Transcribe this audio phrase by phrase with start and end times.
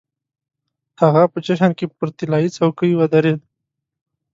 [1.01, 3.39] هغه په جشن کې پر طلايي څوکۍ ودرېد.